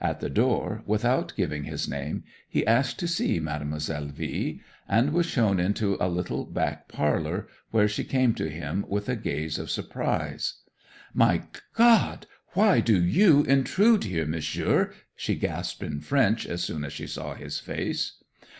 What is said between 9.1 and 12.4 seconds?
gaze of surprise. '"My God!